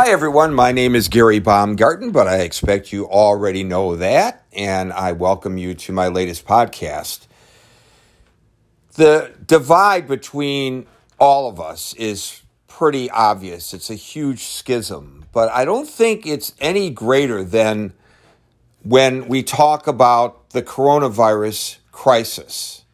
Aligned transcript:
Hi, 0.00 0.10
everyone. 0.10 0.54
My 0.54 0.70
name 0.70 0.94
is 0.94 1.08
Gary 1.08 1.40
Baumgarten, 1.40 2.12
but 2.12 2.28
I 2.28 2.42
expect 2.42 2.92
you 2.92 3.08
already 3.08 3.64
know 3.64 3.96
that, 3.96 4.44
and 4.52 4.92
I 4.92 5.10
welcome 5.10 5.58
you 5.58 5.74
to 5.74 5.92
my 5.92 6.06
latest 6.06 6.46
podcast. 6.46 7.26
The 8.94 9.34
divide 9.44 10.06
between 10.06 10.86
all 11.18 11.48
of 11.48 11.58
us 11.58 11.94
is 11.94 12.42
pretty 12.68 13.10
obvious. 13.10 13.74
It's 13.74 13.90
a 13.90 13.96
huge 13.96 14.44
schism, 14.44 15.24
but 15.32 15.50
I 15.50 15.64
don't 15.64 15.88
think 15.88 16.24
it's 16.24 16.54
any 16.60 16.90
greater 16.90 17.42
than 17.42 17.92
when 18.84 19.26
we 19.26 19.42
talk 19.42 19.88
about 19.88 20.50
the 20.50 20.62
coronavirus 20.62 21.78
crisis 21.90 22.84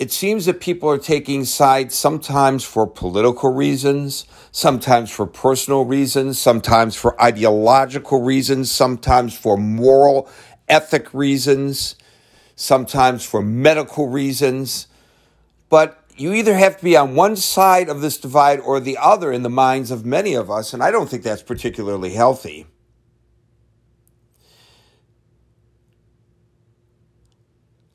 it 0.00 0.10
seems 0.10 0.46
that 0.46 0.62
people 0.62 0.88
are 0.88 0.96
taking 0.96 1.44
sides 1.44 1.94
sometimes 1.94 2.64
for 2.64 2.86
political 2.86 3.52
reasons, 3.52 4.24
sometimes 4.50 5.10
for 5.10 5.26
personal 5.26 5.84
reasons, 5.84 6.38
sometimes 6.38 6.96
for 6.96 7.22
ideological 7.22 8.22
reasons, 8.22 8.70
sometimes 8.70 9.36
for 9.36 9.58
moral, 9.58 10.26
ethic 10.70 11.12
reasons, 11.12 11.96
sometimes 12.56 13.26
for 13.26 13.42
medical 13.42 14.08
reasons. 14.08 14.86
But 15.68 16.02
you 16.16 16.32
either 16.32 16.54
have 16.54 16.78
to 16.78 16.84
be 16.84 16.96
on 16.96 17.14
one 17.14 17.36
side 17.36 17.90
of 17.90 18.00
this 18.00 18.16
divide 18.16 18.58
or 18.60 18.80
the 18.80 18.96
other 18.96 19.30
in 19.30 19.42
the 19.42 19.50
minds 19.50 19.90
of 19.90 20.06
many 20.06 20.32
of 20.32 20.50
us, 20.50 20.72
and 20.72 20.82
I 20.82 20.90
don't 20.90 21.10
think 21.10 21.24
that's 21.24 21.42
particularly 21.42 22.14
healthy. 22.14 22.64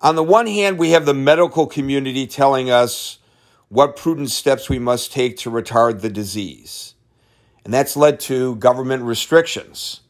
On 0.06 0.14
the 0.14 0.24
one 0.24 0.46
hand, 0.46 0.78
we 0.78 0.92
have 0.92 1.08
the 1.08 1.16
medical 1.16 1.66
community 1.66 2.28
telling 2.28 2.70
us 2.70 3.18
what 3.70 3.96
prudent 3.96 4.30
steps 4.30 4.70
we 4.70 4.78
must 4.78 5.12
take 5.12 5.36
to 5.38 5.50
retard 5.50 6.02
the 6.02 6.12
disease. 6.12 6.94
And 7.64 7.74
that's 7.74 7.98
led 7.98 8.20
to 8.20 8.56
government 8.58 9.02
restrictions. 9.02 10.02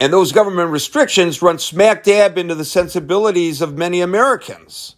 And 0.00 0.10
those 0.10 0.32
government 0.32 0.70
restrictions 0.70 1.42
run 1.42 1.58
smack 1.58 2.04
dab 2.04 2.38
into 2.38 2.54
the 2.54 2.64
sensibilities 2.64 3.60
of 3.60 3.76
many 3.76 4.00
Americans. 4.00 4.96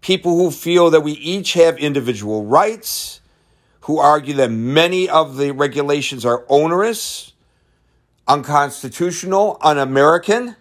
People 0.00 0.38
who 0.38 0.50
feel 0.50 0.88
that 0.88 1.02
we 1.02 1.12
each 1.12 1.52
have 1.52 1.76
individual 1.76 2.46
rights, 2.46 3.20
who 3.80 3.98
argue 3.98 4.32
that 4.36 4.50
many 4.50 5.06
of 5.06 5.36
the 5.36 5.50
regulations 5.50 6.24
are 6.24 6.46
onerous, 6.48 7.34
unconstitutional, 8.26 9.58
un 9.60 9.76
American 9.76 10.56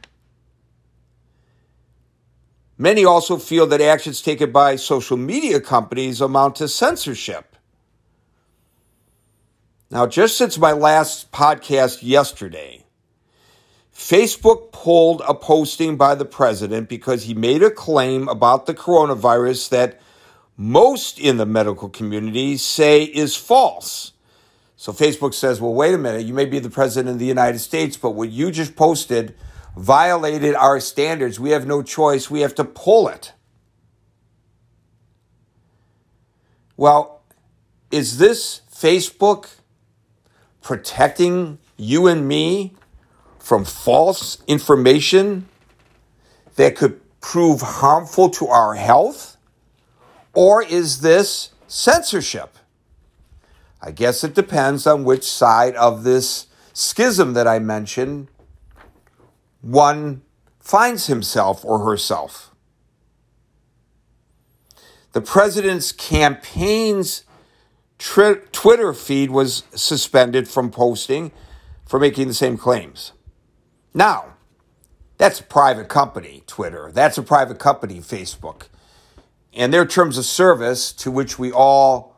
Many 2.81 3.03
also 3.03 3.35
feel 3.35 3.67
that 3.67 3.81
actions 3.81 4.21
taken 4.21 4.53
by 4.53 4.77
social 4.77 5.17
media 5.17 5.59
companies 5.59 6.21
amount 6.21 6.55
to 6.55 6.69
censorship. 6.69 7.57
Now, 9.91 10.07
just 10.07 10.37
since 10.37 10.57
my 10.57 10.71
last 10.71 11.29
podcast 11.33 11.99
yesterday, 12.01 12.85
Facebook 13.93 14.71
pulled 14.71 15.21
a 15.27 15.33
posting 15.33 15.97
by 15.97 16.15
the 16.15 16.23
president 16.23 16.87
because 16.87 17.23
he 17.23 17.33
made 17.33 17.61
a 17.63 17.69
claim 17.69 18.29
about 18.29 18.65
the 18.65 18.73
coronavirus 18.73 19.67
that 19.69 19.99
most 20.55 21.19
in 21.19 21.35
the 21.35 21.45
medical 21.45 21.89
community 21.89 22.55
say 22.55 23.03
is 23.03 23.35
false. 23.35 24.13
So 24.77 24.93
Facebook 24.93 25.33
says, 25.33 25.59
well, 25.59 25.73
wait 25.73 25.93
a 25.93 25.97
minute, 25.97 26.25
you 26.25 26.33
may 26.33 26.45
be 26.45 26.59
the 26.59 26.69
president 26.69 27.15
of 27.15 27.19
the 27.19 27.25
United 27.25 27.59
States, 27.59 27.97
but 27.97 28.11
what 28.11 28.29
you 28.29 28.51
just 28.51 28.77
posted 28.77 29.35
violated 29.79 30.55
our 30.55 30.79
standards. 30.79 31.39
We 31.39 31.51
have 31.51 31.65
no 31.65 31.81
choice. 31.81 32.29
We 32.29 32.41
have 32.41 32.53
to 32.55 32.65
pull 32.65 33.07
it. 33.07 33.33
Well, 36.75 37.21
is 37.89 38.17
this 38.17 38.61
Facebook 38.73 39.49
protecting 40.61 41.59
you 41.77 42.07
and 42.07 42.27
me 42.27 42.75
from 43.39 43.63
false 43.63 44.43
information 44.47 45.47
that 46.55 46.75
could 46.75 46.99
prove 47.21 47.61
harmful 47.61 48.29
to 48.31 48.47
our 48.47 48.75
health? 48.75 49.37
Or 50.33 50.61
is 50.61 51.01
this 51.01 51.51
censorship? 51.67 52.57
I 53.81 53.91
guess 53.91 54.25
it 54.25 54.33
depends 54.33 54.85
on 54.85 55.05
which 55.05 55.23
side 55.23 55.75
of 55.75 56.03
this 56.03 56.47
schism 56.73 57.33
that 57.33 57.47
I 57.47 57.59
mentioned 57.59 58.27
one 59.61 60.21
finds 60.59 61.07
himself 61.07 61.63
or 61.65 61.79
herself. 61.79 62.51
The 65.11 65.21
president's 65.21 65.91
campaign's 65.91 67.23
tri- 67.97 68.41
Twitter 68.51 68.93
feed 68.93 69.31
was 69.31 69.63
suspended 69.73 70.47
from 70.47 70.69
posting 70.69 71.31
for 71.85 71.99
making 71.99 72.27
the 72.27 72.33
same 72.33 72.57
claims. 72.57 73.13
Now, 73.93 74.35
that's 75.17 75.39
a 75.39 75.43
private 75.43 75.89
company, 75.89 76.43
Twitter. 76.45 76.91
That's 76.93 77.17
a 77.17 77.23
private 77.23 77.59
company, 77.59 77.99
Facebook. 77.99 78.67
And 79.53 79.73
their 79.73 79.85
terms 79.85 80.17
of 80.17 80.25
service, 80.25 80.93
to 80.93 81.09
which 81.11 81.39
we 81.39 81.51
all 81.51 82.15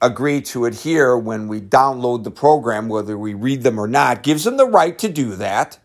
agree 0.00 0.40
to 0.40 0.64
adhere 0.64 1.16
when 1.16 1.48
we 1.48 1.60
download 1.60 2.24
the 2.24 2.30
program, 2.30 2.88
whether 2.88 3.16
we 3.16 3.34
read 3.34 3.62
them 3.62 3.78
or 3.78 3.86
not, 3.86 4.22
gives 4.22 4.44
them 4.44 4.56
the 4.56 4.66
right 4.66 4.98
to 4.98 5.08
do 5.08 5.36
that. 5.36 5.78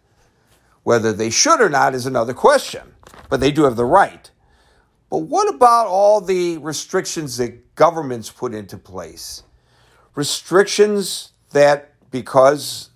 Whether 0.90 1.14
they 1.14 1.30
should 1.30 1.62
or 1.62 1.70
not 1.70 1.94
is 1.94 2.08
another 2.08 2.34
question, 2.34 2.96
but 3.30 3.40
they 3.40 3.52
do 3.52 3.66
have 3.66 3.76
the 3.76 3.86
right. 3.86 4.32
But 5.12 5.20
what 5.20 5.48
about 5.48 5.86
all 5.86 6.20
the 6.20 6.58
restrictions 6.58 7.38
that 7.38 7.76
governments 7.76 8.32
put 8.32 8.56
into 8.56 8.76
place? 8.76 9.44
Restrictions 10.16 11.34
that, 11.52 11.94
because 12.10 12.90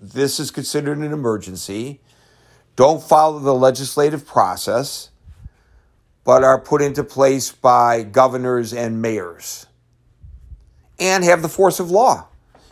this 0.00 0.38
is 0.38 0.52
considered 0.52 0.98
an 0.98 1.12
emergency, 1.12 2.00
don't 2.76 3.02
follow 3.02 3.40
the 3.40 3.52
legislative 3.52 4.24
process, 4.24 5.10
but 6.22 6.44
are 6.44 6.60
put 6.60 6.80
into 6.80 7.02
place 7.02 7.50
by 7.50 8.04
governors 8.04 8.72
and 8.72 9.02
mayors 9.02 9.66
and 11.00 11.24
have 11.24 11.42
the 11.42 11.48
force 11.48 11.80
of 11.80 11.90
law, 11.90 12.28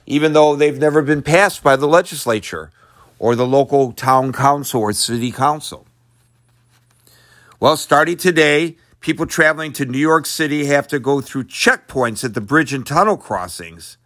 even 0.06 0.34
though 0.34 0.54
they've 0.54 0.78
never 0.78 1.02
been 1.02 1.22
passed 1.22 1.64
by 1.64 1.74
the 1.74 1.88
legislature 1.88 2.70
or 3.18 3.34
the 3.34 3.46
local 3.46 3.92
town 3.92 4.32
council 4.32 4.80
or 4.80 4.92
city 4.92 5.32
council? 5.32 5.86
Well, 7.60 7.76
starting 7.76 8.16
today, 8.16 8.76
people 9.00 9.26
traveling 9.26 9.72
to 9.74 9.84
New 9.84 9.98
York 9.98 10.26
City 10.26 10.66
have 10.66 10.86
to 10.88 10.98
go 10.98 11.20
through 11.20 11.44
checkpoints 11.44 12.24
at 12.24 12.34
the 12.34 12.40
bridge 12.40 12.72
and 12.72 12.86
tunnel 12.86 13.16
crossings. 13.16 13.96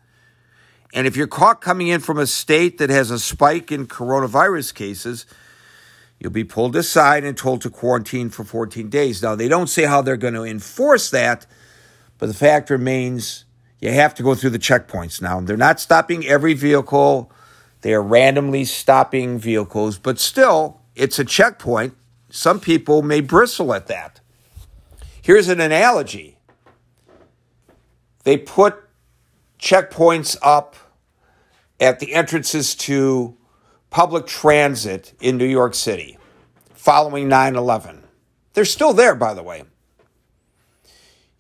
And 0.95 1.07
if 1.07 1.17
you're 1.17 1.27
caught 1.27 1.61
coming 1.61 1.89
in 1.89 2.01
from 2.01 2.19
a 2.19 2.27
state 2.27 2.79
that 2.79 2.91
has 2.91 3.11
a 3.11 3.19
spike 3.19 3.73
in 3.73 3.87
coronavirus 3.87 4.75
cases, 4.75 5.27
you'll 6.19 6.33
be 6.33 6.45
pulled 6.45 6.77
aside 6.77 7.25
and 7.25 7.37
told 7.37 7.63
to 7.63 7.71
quarantine 7.71 8.31
for 8.31 8.45
14 8.45 8.89
days. 8.89 9.23
Now, 9.23 9.35
they 9.35 9.49
don't 9.49 9.69
say 9.69 9.85
how 9.85 10.03
they're 10.03 10.17
going 10.17 10.35
to 10.35 10.45
enforce 10.45 11.11
that, 11.11 11.47
but 12.19 12.27
the 12.27 12.35
fact 12.35 12.71
remains 12.71 13.45
you 13.81 13.91
have 13.91 14.15
to 14.15 14.23
go 14.23 14.35
through 14.35 14.51
the 14.51 14.59
checkpoints 14.59 15.21
now. 15.21 15.41
They're 15.41 15.57
not 15.57 15.81
stopping 15.81 16.25
every 16.27 16.55
vehicle 16.55 17.33
they 17.83 17.93
are 17.93 18.03
randomly 18.03 18.65
stopping 18.65 19.39
vehicles, 19.39 19.99
but 19.99 20.19
still, 20.19 20.81
it's 20.95 21.19
a 21.19 21.25
checkpoint. 21.25 21.95
Some 22.31 22.61
people 22.61 23.03
may 23.03 23.21
bristle 23.21 23.75
at 23.75 23.89
that. 23.89 24.21
Here's 25.21 25.49
an 25.49 25.61
analogy 25.61 26.39
they 28.25 28.37
put 28.37 28.77
checkpoints 29.59 30.37
up 30.43 30.77
at 31.81 31.99
the 31.99 32.15
entrances 32.15 32.75
to 32.77 33.37
public 33.91 34.27
transit 34.27 35.13
in 35.21 35.37
New 35.37 35.47
York 35.47 35.75
City 35.75 36.17
following 36.75 37.29
9 37.29 37.57
11. 37.57 38.03
They're 38.55 38.65
still 38.65 38.93
there, 38.93 39.15
by 39.15 39.35
the 39.35 39.43
way. 39.43 39.65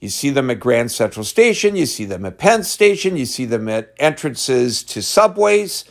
You 0.01 0.09
see 0.09 0.31
them 0.31 0.51
at 0.51 0.59
Grand 0.59 0.91
Central 0.91 1.25
Station, 1.25 1.77
you 1.77 1.87
see 1.87 2.05
them 2.05 2.25
at 2.25 2.39
Penn 2.39 2.65
Station, 2.65 3.17
you 3.17 3.27
see 3.27 3.45
them 3.45 3.69
at 3.69 3.95
entrances 3.99 4.83
to 4.85 5.01
subways, 5.01 5.85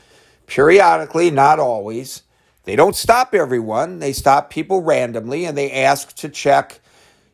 periodically, 0.52 1.32
not 1.32 1.60
always. 1.60 2.24
They 2.66 2.76
don't 2.76 2.96
stop 2.96 3.34
everyone. 3.34 4.00
They 4.00 4.12
stop 4.12 4.50
people 4.50 4.82
randomly 4.82 5.46
and 5.46 5.58
they 5.58 5.72
ask 5.72 6.14
to 6.18 6.28
check 6.28 6.82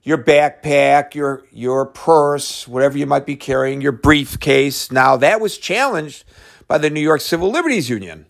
your 0.04 0.20
backpack, 0.20 1.16
your 1.16 1.44
your 1.52 1.88
purse, 1.88 2.68
whatever 2.68 2.96
you 2.96 3.08
might 3.08 3.26
be 3.26 3.36
carrying, 3.36 3.82
your 3.82 3.92
briefcase. 3.92 4.92
Now 4.92 5.18
that 5.18 5.42
was 5.42 5.58
challenged 5.58 6.26
by 6.68 6.78
the 6.78 6.92
New 6.92 7.02
York 7.02 7.22
Civil 7.22 7.50
Liberties 7.50 7.90
Union. 7.90 8.28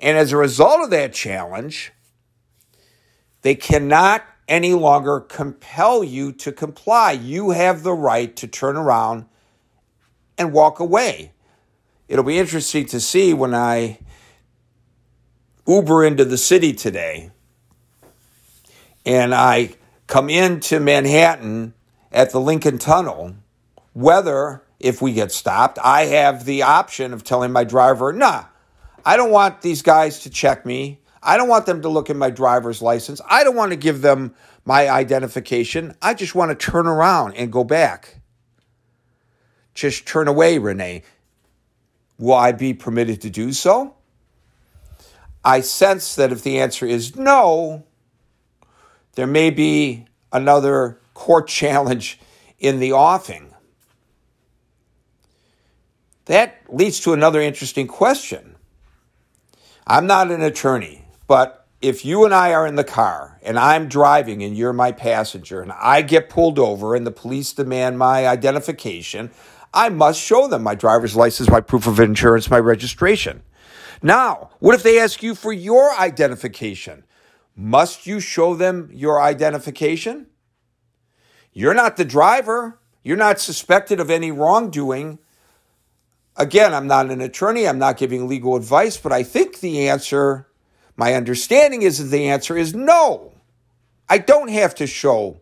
And 0.00 0.18
as 0.18 0.32
a 0.32 0.36
result 0.36 0.80
of 0.82 0.90
that 0.90 1.12
challenge, 1.12 1.92
they 3.42 3.54
cannot 3.54 4.24
any 4.48 4.74
longer 4.74 5.20
compel 5.20 6.02
you 6.02 6.32
to 6.32 6.50
comply. 6.50 7.12
You 7.12 7.50
have 7.50 7.84
the 7.84 7.94
right 7.94 8.34
to 8.34 8.48
turn 8.48 8.76
around 8.76 9.26
and 10.36 10.52
walk 10.52 10.80
away 10.80 11.32
it'll 12.08 12.24
be 12.24 12.38
interesting 12.38 12.86
to 12.86 13.00
see 13.00 13.34
when 13.34 13.54
I 13.54 13.98
Uber 15.66 16.04
into 16.04 16.24
the 16.24 16.38
city 16.38 16.72
today 16.72 17.30
and 19.04 19.34
I 19.34 19.74
come 20.06 20.28
into 20.30 20.80
Manhattan 20.80 21.74
at 22.10 22.30
the 22.30 22.40
Lincoln 22.40 22.78
Tunnel, 22.78 23.36
whether 23.92 24.62
if 24.80 25.02
we 25.02 25.12
get 25.12 25.32
stopped, 25.32 25.78
I 25.82 26.06
have 26.06 26.44
the 26.44 26.62
option 26.62 27.12
of 27.12 27.24
telling 27.24 27.52
my 27.52 27.64
driver, 27.64 28.12
nah, 28.12 28.44
I 29.04 29.16
don't 29.16 29.30
want 29.30 29.62
these 29.62 29.82
guys 29.82 30.20
to 30.20 30.30
check 30.30 30.64
me. 30.64 31.00
I 31.22 31.36
don't 31.36 31.48
want 31.48 31.66
them 31.66 31.82
to 31.82 31.88
look 31.88 32.10
at 32.10 32.16
my 32.16 32.30
driver's 32.30 32.80
license. 32.80 33.20
I 33.28 33.44
don't 33.44 33.56
want 33.56 33.72
to 33.72 33.76
give 33.76 34.02
them 34.02 34.34
my 34.64 34.88
identification. 34.88 35.94
I 36.00 36.14
just 36.14 36.34
want 36.34 36.50
to 36.50 36.70
turn 36.70 36.86
around 36.86 37.34
and 37.34 37.52
go 37.52 37.64
back. 37.64 38.20
Just 39.74 40.06
turn 40.06 40.28
away, 40.28 40.58
Renee. 40.58 41.02
Will 42.18 42.34
I 42.34 42.52
be 42.52 42.74
permitted 42.74 43.20
to 43.22 43.30
do 43.30 43.52
so? 43.52 43.94
I 45.44 45.60
sense 45.60 46.16
that 46.16 46.32
if 46.32 46.42
the 46.42 46.58
answer 46.58 46.84
is 46.84 47.16
no, 47.16 47.84
there 49.14 49.26
may 49.26 49.50
be 49.50 50.06
another 50.32 51.00
court 51.14 51.48
challenge 51.60 52.18
in 52.58 52.80
the 52.80 52.92
offing. 52.92 53.54
That 56.26 56.62
leads 56.68 57.00
to 57.00 57.14
another 57.14 57.40
interesting 57.40 57.86
question. 57.86 58.56
I'm 59.86 60.06
not 60.06 60.30
an 60.30 60.42
attorney, 60.42 61.06
but 61.26 61.66
if 61.80 62.04
you 62.04 62.24
and 62.24 62.34
I 62.34 62.52
are 62.52 62.66
in 62.66 62.74
the 62.74 62.84
car 62.84 63.38
and 63.42 63.58
I'm 63.58 63.88
driving 63.88 64.42
and 64.42 64.56
you're 64.56 64.74
my 64.74 64.92
passenger 64.92 65.62
and 65.62 65.72
I 65.72 66.02
get 66.02 66.28
pulled 66.28 66.58
over 66.58 66.94
and 66.94 67.06
the 67.06 67.10
police 67.10 67.52
demand 67.52 67.98
my 67.98 68.26
identification, 68.26 69.30
I 69.78 69.90
must 69.90 70.20
show 70.20 70.48
them 70.48 70.64
my 70.64 70.74
driver's 70.74 71.14
license, 71.14 71.48
my 71.48 71.60
proof 71.60 71.86
of 71.86 72.00
insurance, 72.00 72.50
my 72.50 72.58
registration. 72.58 73.44
Now, 74.02 74.50
what 74.58 74.74
if 74.74 74.82
they 74.82 74.98
ask 74.98 75.22
you 75.22 75.36
for 75.36 75.52
your 75.52 75.96
identification? 75.96 77.04
Must 77.54 78.04
you 78.04 78.18
show 78.18 78.56
them 78.56 78.90
your 78.92 79.22
identification? 79.22 80.26
You're 81.52 81.74
not 81.74 81.96
the 81.96 82.04
driver. 82.04 82.80
You're 83.04 83.16
not 83.16 83.38
suspected 83.38 84.00
of 84.00 84.10
any 84.10 84.32
wrongdoing. 84.32 85.20
Again, 86.34 86.74
I'm 86.74 86.88
not 86.88 87.08
an 87.08 87.20
attorney. 87.20 87.68
I'm 87.68 87.78
not 87.78 87.98
giving 87.98 88.26
legal 88.26 88.56
advice, 88.56 88.96
but 88.96 89.12
I 89.12 89.22
think 89.22 89.60
the 89.60 89.88
answer, 89.88 90.48
my 90.96 91.14
understanding 91.14 91.82
is 91.82 91.98
that 91.98 92.16
the 92.16 92.28
answer 92.28 92.56
is 92.56 92.74
no. 92.74 93.32
I 94.08 94.18
don't 94.18 94.50
have 94.50 94.74
to 94.74 94.88
show, 94.88 95.40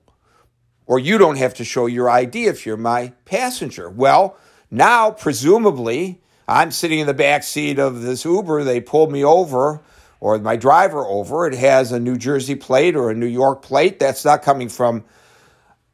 or 0.86 0.98
you 0.98 1.18
don't 1.18 1.38
have 1.38 1.54
to 1.54 1.64
show 1.64 1.86
your 1.86 2.08
ID 2.08 2.46
if 2.46 2.64
you're 2.64 2.76
my 2.76 3.12
passenger. 3.24 3.90
Well, 3.90 4.36
now, 4.70 5.10
presumably, 5.10 6.20
I'm 6.48 6.70
sitting 6.70 7.00
in 7.00 7.06
the 7.06 7.14
back 7.14 7.42
seat 7.42 7.78
of 7.78 8.02
this 8.02 8.24
Uber. 8.24 8.64
They 8.64 8.80
pulled 8.80 9.10
me 9.10 9.24
over, 9.24 9.80
or 10.20 10.38
my 10.38 10.56
driver 10.56 11.04
over. 11.04 11.46
It 11.46 11.54
has 11.54 11.92
a 11.92 12.00
New 12.00 12.16
Jersey 12.16 12.54
plate 12.54 12.96
or 12.96 13.10
a 13.10 13.14
New 13.14 13.26
York 13.26 13.62
plate. 13.62 13.98
That's 13.98 14.24
not 14.24 14.42
coming 14.42 14.68
from 14.68 15.04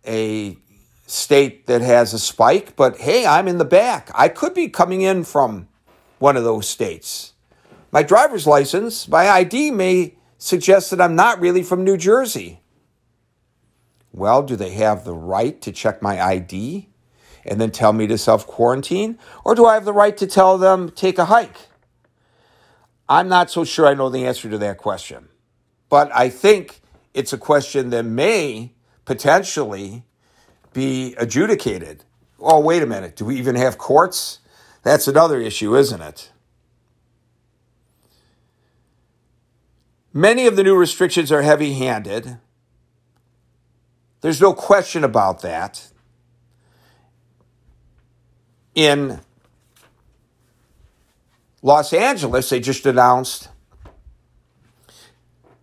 a 0.06 0.56
state 1.06 1.66
that 1.66 1.82
has 1.82 2.14
a 2.14 2.18
spike, 2.18 2.74
but 2.74 2.96
hey, 2.98 3.26
I'm 3.26 3.46
in 3.48 3.58
the 3.58 3.64
back. 3.64 4.10
I 4.14 4.28
could 4.28 4.54
be 4.54 4.68
coming 4.68 5.02
in 5.02 5.24
from 5.24 5.68
one 6.18 6.36
of 6.36 6.44
those 6.44 6.68
states. 6.68 7.34
My 7.90 8.02
driver's 8.02 8.46
license, 8.46 9.06
my 9.06 9.28
ID 9.28 9.70
may 9.70 10.16
suggest 10.38 10.90
that 10.90 11.00
I'm 11.00 11.14
not 11.14 11.40
really 11.40 11.62
from 11.62 11.84
New 11.84 11.98
Jersey. 11.98 12.61
Well, 14.12 14.42
do 14.42 14.56
they 14.56 14.70
have 14.70 15.04
the 15.04 15.14
right 15.14 15.60
to 15.62 15.72
check 15.72 16.02
my 16.02 16.20
ID 16.20 16.88
and 17.44 17.60
then 17.60 17.70
tell 17.70 17.92
me 17.92 18.06
to 18.06 18.18
self 18.18 18.46
quarantine? 18.46 19.18
Or 19.44 19.54
do 19.54 19.66
I 19.66 19.74
have 19.74 19.84
the 19.84 19.92
right 19.92 20.16
to 20.18 20.26
tell 20.26 20.58
them 20.58 20.90
take 20.90 21.18
a 21.18 21.26
hike? 21.26 21.68
I'm 23.08 23.28
not 23.28 23.50
so 23.50 23.64
sure 23.64 23.86
I 23.86 23.94
know 23.94 24.08
the 24.08 24.26
answer 24.26 24.48
to 24.50 24.58
that 24.58 24.78
question. 24.78 25.28
But 25.88 26.14
I 26.14 26.28
think 26.28 26.80
it's 27.14 27.32
a 27.32 27.38
question 27.38 27.90
that 27.90 28.04
may 28.04 28.72
potentially 29.04 30.04
be 30.72 31.14
adjudicated. 31.16 32.04
Oh, 32.40 32.60
wait 32.60 32.82
a 32.82 32.86
minute. 32.86 33.16
Do 33.16 33.26
we 33.26 33.36
even 33.36 33.56
have 33.56 33.78
courts? 33.78 34.38
That's 34.82 35.06
another 35.06 35.38
issue, 35.38 35.76
isn't 35.76 36.00
it? 36.00 36.32
Many 40.12 40.46
of 40.46 40.56
the 40.56 40.62
new 40.62 40.76
restrictions 40.76 41.30
are 41.32 41.42
heavy 41.42 41.74
handed. 41.74 42.38
There's 44.22 44.40
no 44.40 44.54
question 44.54 45.04
about 45.04 45.42
that. 45.42 45.86
In 48.74 49.20
Los 51.60 51.92
Angeles, 51.92 52.48
they 52.48 52.60
just 52.60 52.86
announced 52.86 53.48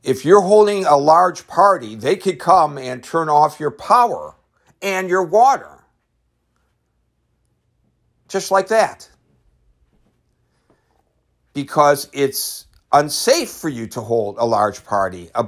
if 0.03 0.25
you're 0.25 0.41
holding 0.41 0.85
a 0.85 0.97
large 0.97 1.47
party, 1.47 1.95
they 1.95 2.15
could 2.15 2.39
come 2.39 2.77
and 2.77 3.03
turn 3.03 3.29
off 3.29 3.59
your 3.59 3.71
power 3.71 4.35
and 4.81 5.09
your 5.09 5.23
water. 5.23 5.83
Just 8.27 8.51
like 8.51 8.67
that. 8.67 9.09
Because 11.53 12.09
it's 12.13 12.67
unsafe 12.91 13.50
for 13.50 13.69
you 13.69 13.88
to 13.88 14.01
hold 14.01 14.38
a 14.38 14.45
large 14.45 14.85
party, 14.85 15.29
a 15.35 15.47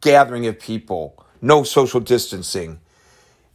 gathering 0.00 0.46
of 0.46 0.58
people, 0.58 1.24
no 1.42 1.62
social 1.62 2.00
distancing. 2.00 2.80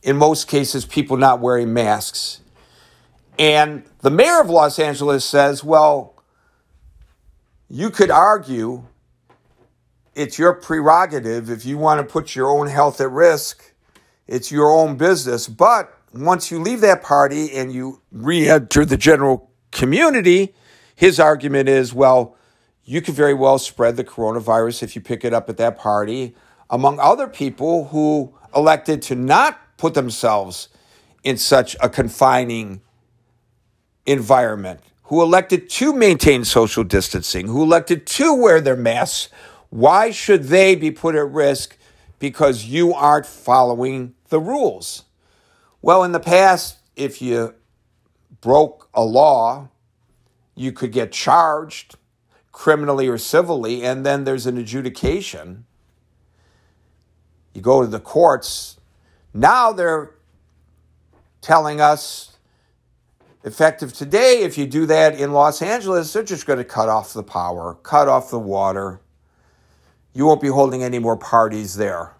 In 0.04 0.16
most 0.18 0.48
cases, 0.48 0.86
people 0.86 1.18
not 1.18 1.39
wearing 1.39 1.74
masks. 1.74 2.42
And 3.39 3.84
the 4.01 4.12
mayor 4.12 4.39
of 4.39 4.50
Los 4.50 4.78
Angeles 4.78 5.25
says, 5.25 5.63
well, 5.63 6.13
you 7.68 7.89
could 7.89 8.12
argue 8.12 8.84
it's 10.13 10.38
your 10.38 10.54
prerogative 10.54 11.50
if 11.50 11.66
you 11.66 11.80
want 11.80 12.00
to 12.00 12.12
put 12.12 12.36
your 12.36 12.50
own 12.50 12.68
health 12.68 13.01
at 13.01 13.10
risk 13.10 13.74
it's 14.28 14.51
your 14.51 14.72
own 14.72 14.98
business. 14.98 15.48
But 15.48 15.94
once 16.13 16.51
you 16.51 16.60
leave 16.60 16.81
that 16.81 17.01
party 17.01 17.51
and 17.54 17.72
you 17.72 18.01
re 18.12 18.48
enter 18.50 18.86
the 18.86 18.98
general 18.98 19.50
community, 19.72 20.54
his 20.95 21.19
argument 21.19 21.69
is 21.69 21.94
well, 21.94 22.36
you 22.84 23.01
could 23.01 23.16
very 23.16 23.34
well 23.34 23.57
spread 23.57 23.98
the 23.98 24.04
coronavirus 24.04 24.84
if 24.84 24.95
you 24.95 25.01
pick 25.01 25.25
it 25.25 25.34
up 25.34 25.50
at 25.50 25.57
that 25.57 25.78
party 25.78 26.36
among 26.69 26.99
other 26.99 27.27
people 27.27 27.89
who 27.89 28.33
elected 28.55 29.01
to 29.03 29.15
not 29.15 29.59
put 29.77 29.93
themselves 29.93 30.69
in 31.23 31.37
such 31.37 31.75
a 31.81 31.89
confining 31.89 32.81
environment, 34.05 34.79
who 35.03 35.21
elected 35.21 35.69
to 35.69 35.93
maintain 35.93 36.43
social 36.45 36.83
distancing, 36.83 37.47
who 37.47 37.63
elected 37.63 38.05
to 38.07 38.33
wear 38.33 38.61
their 38.61 38.75
masks. 38.75 39.29
Why 39.69 40.11
should 40.11 40.45
they 40.45 40.75
be 40.75 40.91
put 40.91 41.15
at 41.15 41.29
risk 41.29 41.77
because 42.19 42.65
you 42.65 42.93
aren't 42.93 43.25
following 43.25 44.15
the 44.29 44.39
rules. 44.39 45.03
Well, 45.81 46.03
in 46.03 46.11
the 46.11 46.19
past, 46.19 46.77
if 46.95 47.21
you 47.21 47.53
broke 48.41 48.89
a 48.93 49.03
law, 49.03 49.69
you 50.55 50.71
could 50.71 50.91
get 50.91 51.12
charged 51.12 51.95
criminally 52.51 53.07
or 53.07 53.17
civilly, 53.17 53.86
and 53.86 54.05
then 54.05 54.24
there's 54.24 54.47
an 54.47 54.57
adjudication. 54.57 55.65
You 57.57 57.63
go 57.63 57.81
to 57.81 57.87
the 57.87 57.99
courts. 57.99 58.77
Now 59.33 59.71
they're 59.71 60.11
telling 61.41 61.81
us, 61.81 62.37
effective 63.43 63.93
today, 63.93 64.43
if 64.43 64.59
you 64.59 64.67
do 64.67 64.85
that 64.85 65.19
in 65.19 65.33
Los 65.33 65.63
Angeles, 65.63 66.13
they're 66.13 66.21
just 66.21 66.45
going 66.45 66.59
to 66.59 66.63
cut 66.63 66.87
off 66.87 67.13
the 67.13 67.23
power, 67.23 67.73
cut 67.81 68.07
off 68.07 68.29
the 68.29 68.37
water. 68.37 69.01
You 70.13 70.27
won't 70.27 70.39
be 70.39 70.49
holding 70.49 70.83
any 70.83 70.99
more 70.99 71.17
parties 71.17 71.77
there. 71.77 72.13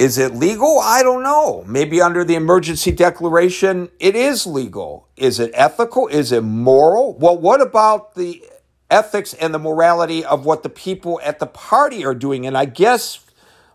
Is 0.00 0.18
it 0.18 0.34
legal? 0.34 0.80
I 0.80 1.04
don't 1.04 1.22
know. 1.22 1.62
Maybe 1.64 2.02
under 2.02 2.24
the 2.24 2.34
emergency 2.34 2.90
declaration, 2.90 3.88
it 4.00 4.16
is 4.16 4.48
legal. 4.48 5.06
Is 5.16 5.38
it 5.38 5.52
ethical? 5.54 6.08
Is 6.08 6.32
it 6.32 6.42
moral? 6.42 7.16
Well, 7.18 7.38
what 7.38 7.60
about 7.60 8.16
the 8.16 8.42
ethics 8.90 9.34
and 9.34 9.54
the 9.54 9.58
morality 9.58 10.24
of 10.24 10.44
what 10.44 10.62
the 10.62 10.68
people 10.68 11.20
at 11.22 11.38
the 11.38 11.46
party 11.46 12.04
are 12.04 12.14
doing? 12.14 12.46
And 12.46 12.56
I 12.56 12.64
guess 12.64 13.24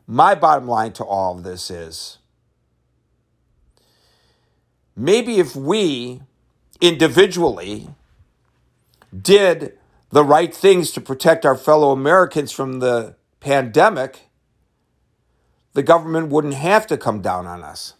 my 0.07 0.35
bottom 0.35 0.67
line 0.67 0.93
to 0.93 1.03
all 1.03 1.37
of 1.37 1.43
this 1.43 1.71
is 1.71 2.17
maybe 4.95 5.39
if 5.39 5.55
we 5.55 6.21
individually 6.81 7.89
did 9.19 9.77
the 10.09 10.23
right 10.23 10.53
things 10.53 10.91
to 10.91 11.01
protect 11.01 11.45
our 11.45 11.55
fellow 11.55 11.91
Americans 11.91 12.51
from 12.51 12.79
the 12.79 13.15
pandemic, 13.39 14.29
the 15.73 15.83
government 15.83 16.29
wouldn't 16.29 16.53
have 16.53 16.85
to 16.87 16.97
come 16.97 17.21
down 17.21 17.47
on 17.47 17.63
us. 17.63 17.93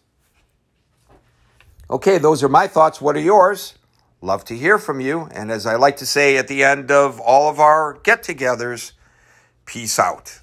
Okay, 1.90 2.18
those 2.18 2.42
are 2.42 2.48
my 2.48 2.66
thoughts. 2.66 3.00
What 3.00 3.16
are 3.16 3.20
yours? 3.20 3.74
Love 4.24 4.42
to 4.42 4.56
hear 4.56 4.78
from 4.78 5.02
you. 5.02 5.28
And 5.32 5.52
as 5.52 5.66
I 5.66 5.76
like 5.76 5.98
to 5.98 6.06
say 6.06 6.38
at 6.38 6.48
the 6.48 6.64
end 6.64 6.90
of 6.90 7.20
all 7.20 7.50
of 7.50 7.60
our 7.60 7.98
get 8.04 8.22
togethers, 8.22 8.92
peace 9.66 9.98
out. 9.98 10.40